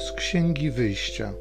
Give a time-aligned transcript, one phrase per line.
[0.00, 1.32] Z Księgi Wyjścia.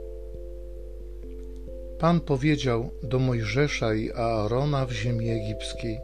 [1.99, 5.99] Pan powiedział do Mojżesza i Aarona w ziemi egipskiej: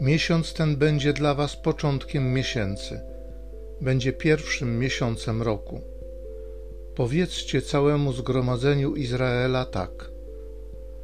[0.00, 3.00] Miesiąc ten będzie dla was początkiem miesięcy,
[3.80, 5.80] będzie pierwszym miesiącem roku.
[6.94, 10.10] Powiedzcie całemu zgromadzeniu Izraela tak.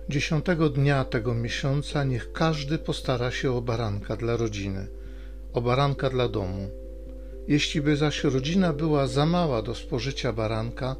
[0.08, 4.86] Dziesiątego dnia tego miesiąca niech każdy postara się o baranka dla rodziny,
[5.52, 6.85] o baranka dla domu
[7.48, 10.96] jeśli by zaś rodzina była za mała do spożycia baranka,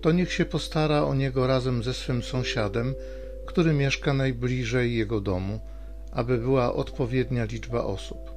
[0.00, 2.94] to niech się postara o niego razem ze swym sąsiadem,
[3.46, 5.60] który mieszka najbliżej jego domu,
[6.12, 8.30] aby była odpowiednia liczba osób.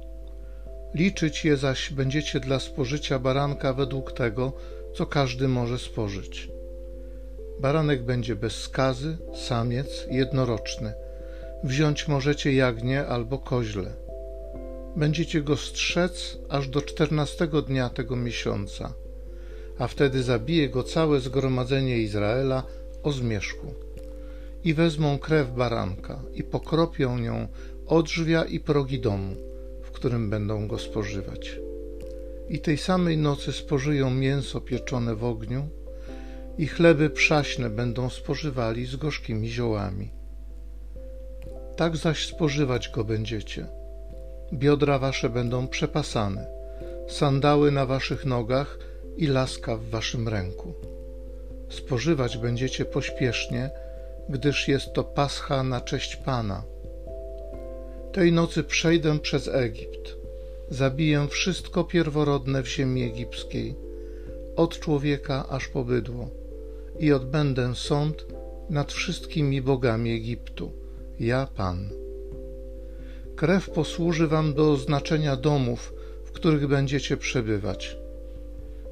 [0.94, 4.52] Liczyć je zaś będziecie dla spożycia baranka według tego,
[4.94, 6.48] co każdy może spożyć.
[7.60, 10.92] Baranek będzie bez skazy, samiec, jednoroczny.
[11.64, 14.02] Wziąć możecie jagnię albo koźle
[14.96, 18.94] Będziecie go strzec aż do czternastego dnia tego miesiąca,
[19.78, 22.62] a wtedy zabije go całe zgromadzenie Izraela
[23.02, 23.74] o zmierzchu.
[24.64, 27.48] I wezmą krew baranka i pokropią nią
[27.86, 29.36] odrzwia i progi domu,
[29.82, 31.58] w którym będą go spożywać.
[32.48, 35.68] I tej samej nocy spożyją mięso pieczone w ogniu
[36.58, 40.10] i chleby przaśne będą spożywali z gorzkimi ziołami.
[41.76, 43.66] Tak zaś spożywać go będziecie–
[44.52, 46.46] biodra wasze będą przepasane,
[47.08, 48.78] sandały na waszych nogach
[49.16, 50.74] i laska w waszym ręku.
[51.68, 53.70] Spożywać będziecie pośpiesznie,
[54.28, 56.62] gdyż jest to pascha na cześć Pana.
[58.12, 60.16] Tej nocy przejdę przez Egipt,
[60.70, 63.74] zabiję wszystko pierworodne w ziemi egipskiej,
[64.56, 66.28] od człowieka aż po bydło,
[66.98, 68.26] i odbędę sąd
[68.70, 70.72] nad wszystkimi bogami Egiptu.
[71.20, 72.01] Ja Pan.
[73.42, 77.96] Krew posłuży wam do oznaczenia domów, w których będziecie przebywać.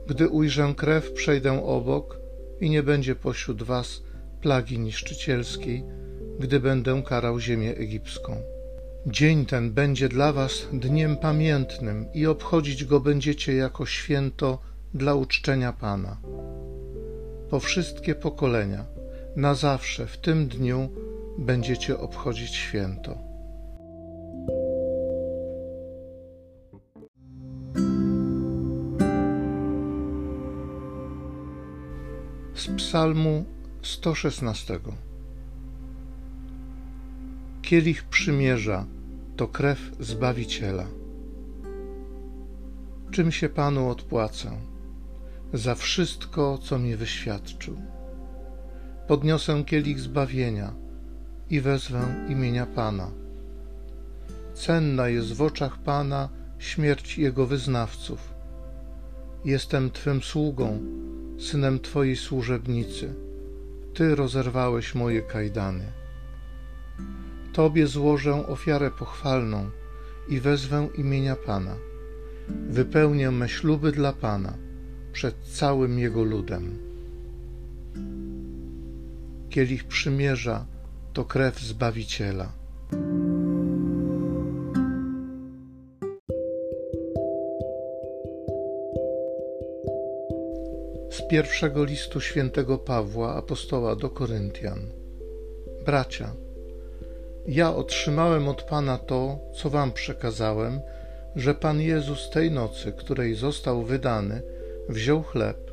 [0.06, 2.18] Gdy ujrzę krew, przejdę obok
[2.60, 4.02] i nie będzie pośród was
[4.40, 5.84] plagi niszczycielskiej,
[6.40, 8.36] gdy będę karał ziemię egipską.
[9.06, 14.58] Dzień ten będzie dla was dniem pamiętnym i obchodzić go będziecie jako święto
[14.94, 16.20] dla uczczenia Pana.
[17.50, 18.84] Po wszystkie pokolenia,
[19.36, 20.88] na zawsze w tym dniu
[21.38, 23.29] będziecie obchodzić święto.
[32.60, 33.44] Z Psalmu
[33.82, 34.78] 116.
[37.62, 38.86] Kielich przymierza
[39.36, 40.86] to krew Zbawiciela.
[43.10, 44.50] Czym się Panu odpłacę?
[45.52, 47.76] Za wszystko, co mi wyświadczył.
[49.06, 50.74] Podniosę kielich zbawienia
[51.50, 53.10] i wezwę imienia Pana.
[54.54, 56.28] Cenna jest w oczach Pana
[56.58, 58.34] śmierć Jego wyznawców.
[59.44, 60.80] Jestem Twym sługą,
[61.40, 63.14] synem Twojej służebnicy.
[63.94, 65.92] Ty rozerwałeś moje kajdany.
[67.52, 69.70] Tobie złożę ofiarę pochwalną
[70.28, 71.76] i wezwę imienia Pana.
[72.70, 74.54] Wypełnię me śluby dla Pana
[75.12, 76.78] przed całym Jego ludem.
[79.50, 80.66] Kielich przymierza
[81.12, 82.52] to krew Zbawiciela.
[91.30, 94.80] Pierwszego listu świętego Pawła, apostoła do Koryntian.
[95.86, 96.34] Bracia,
[97.46, 100.80] ja otrzymałem od Pana to, co Wam przekazałem,
[101.36, 104.42] że Pan Jezus tej nocy, której został wydany,
[104.88, 105.70] wziął chleb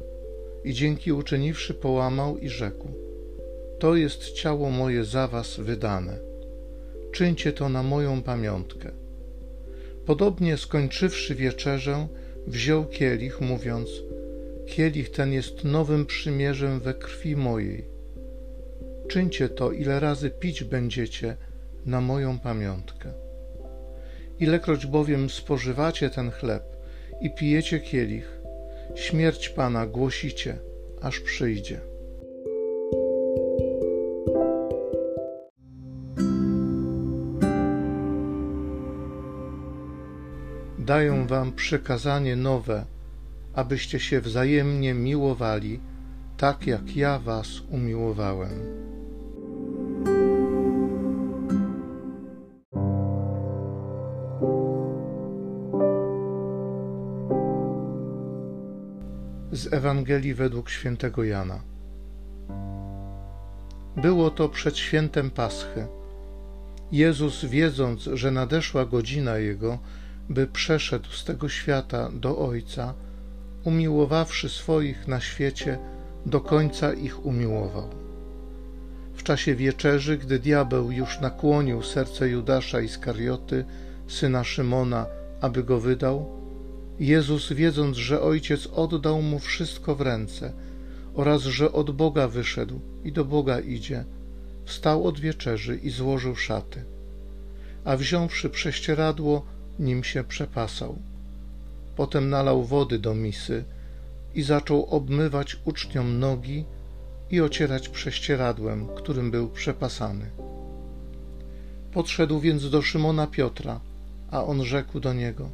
[0.64, 2.88] i dzięki uczyniwszy połamał i rzekł:
[3.80, 6.20] To jest ciało moje za Was wydane.
[7.12, 8.92] Czyńcie to na moją pamiątkę.
[10.06, 12.08] Podobnie skończywszy wieczerzę,
[12.48, 13.90] wziął kielich, mówiąc:
[14.68, 17.86] Kielich ten jest nowym przymierzem we krwi mojej.
[19.08, 21.38] Czyńcie to, ile razy pić będziecie
[21.86, 23.14] na moją pamiątkę.
[24.40, 26.64] Ilekroć bowiem spożywacie ten chleb
[27.22, 28.42] i pijecie kielich,
[28.96, 30.58] śmierć Pana głosicie,
[31.02, 31.80] aż przyjdzie.
[40.80, 42.86] Daję wam przekazanie nowe,
[43.58, 45.80] abyście się wzajemnie miłowali,
[46.38, 48.60] tak jak ja was umiłowałem.
[59.52, 61.62] Z Ewangelii według świętego Jana.
[63.96, 65.88] Było to przed świętem Paschy.
[66.92, 69.80] Jezus, wiedząc, że nadeszła godzina Jego,
[70.30, 72.94] by przeszedł z tego świata do Ojca,
[73.68, 75.78] umiłowawszy swoich na świecie,
[76.26, 77.90] do końca ich umiłował.
[79.14, 83.66] W czasie wieczerzy, gdy diabeł już nakłonił serce Judasza Iskarioty,
[84.08, 85.06] syna Szymona,
[85.42, 86.26] aby go wydał,
[87.00, 90.54] Jezus, wiedząc, że Ojciec oddał mu wszystko w ręce
[91.14, 94.04] oraz że od Boga wyszedł i do Boga idzie,
[94.66, 96.84] wstał od wieczerzy i złożył szaty,
[97.86, 99.46] a wziąwszy prześcieradło,
[99.80, 100.98] nim się przepasał.
[101.98, 103.64] Potem nalał wody do misy
[104.36, 106.66] i zaczął obmywać uczniom nogi
[107.32, 110.26] i ocierać prześcieradłem, którym był przepasany.
[111.94, 113.80] Podszedł więc do Szymona Piotra,
[114.32, 115.50] a on rzekł do niego: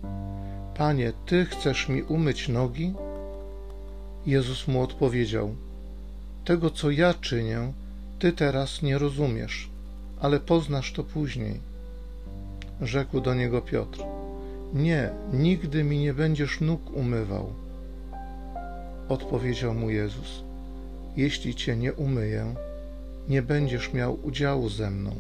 [0.78, 2.94] Panie, ty chcesz mi umyć nogi?
[4.26, 5.56] Jezus mu odpowiedział:
[6.46, 7.74] Tego, co ja czynię,
[8.20, 9.70] ty teraz nie rozumiesz,
[10.20, 11.60] ale poznasz to później.
[12.82, 14.04] Rzekł do niego Piotr:
[14.74, 17.54] Nie, nigdy mi nie będziesz nóg umywał.
[19.10, 20.44] Odpowiedział mu Jezus:
[21.18, 22.56] Jeśli cię nie umyję,
[23.30, 25.16] nie będziesz miał udziału ze mną.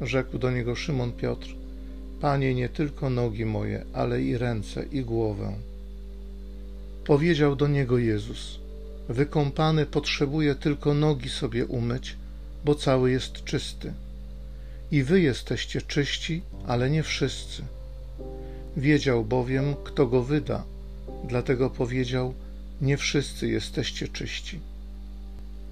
[0.00, 1.48] Rzekł do niego Szymon Piotr:
[2.20, 5.52] Panie, nie tylko nogi moje, ale i ręce i głowę.
[7.04, 8.58] Powiedział do niego Jezus:
[9.08, 12.16] Wykąpany potrzebuje tylko nogi sobie umyć,
[12.64, 13.92] bo cały jest czysty.
[14.90, 17.62] I wy jesteście czyści, ale nie wszyscy.
[18.78, 20.64] Wiedział bowiem, kto go wyda,
[21.24, 22.34] dlatego powiedział:
[22.80, 24.60] Nie wszyscy jesteście czyści.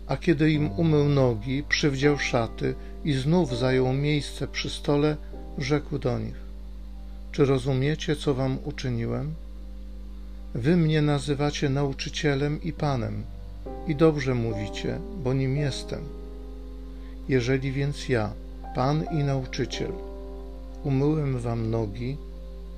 [0.07, 2.75] A kiedy im umył nogi, przywdział szaty
[3.05, 5.17] i znów zajął miejsce przy stole,
[5.59, 6.35] rzekł do nich:
[7.33, 9.35] Czy rozumiecie, co wam uczyniłem?
[10.55, 13.23] Wy mnie nazywacie nauczycielem i panem,
[13.87, 16.01] i dobrze mówicie, bo nim jestem.
[17.29, 18.33] Jeżeli więc ja,
[18.75, 19.93] pan i nauczyciel,
[20.85, 22.17] umyłem wam nogi,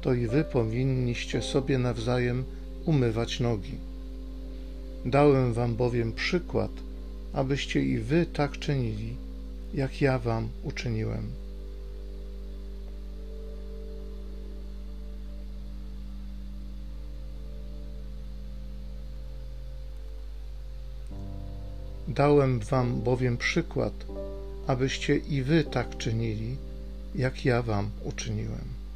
[0.01, 2.45] to i wy powinniście sobie nawzajem
[2.85, 3.75] umywać nogi.
[5.05, 6.71] Dałem wam bowiem przykład,
[7.33, 9.17] abyście i wy tak czynili,
[9.75, 11.31] jak ja wam uczyniłem.
[22.09, 23.93] Dałem wam bowiem przykład,
[24.67, 26.57] abyście i wy tak czynili,
[27.15, 28.88] jak ja wam uczyniłem.